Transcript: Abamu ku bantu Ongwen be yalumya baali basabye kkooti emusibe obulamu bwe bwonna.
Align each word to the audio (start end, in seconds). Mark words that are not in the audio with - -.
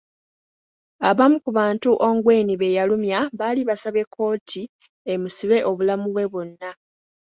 Abamu 1.09 1.37
ku 1.43 1.49
bantu 1.57 1.89
Ongwen 2.07 2.47
be 2.59 2.67
yalumya 2.77 3.19
baali 3.39 3.61
basabye 3.69 4.03
kkooti 4.07 4.61
emusibe 5.13 5.57
obulamu 5.69 6.07
bwe 6.11 6.25
bwonna. 6.31 6.69